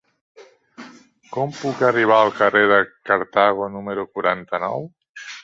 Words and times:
Com 1.35 1.53
puc 1.57 1.83
arribar 1.89 2.17
al 2.21 2.33
carrer 2.39 2.65
de 2.73 2.81
Cartago 3.11 3.69
número 3.77 4.09
quaranta-nou? 4.17 4.91